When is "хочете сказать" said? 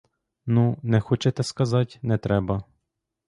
0.99-1.99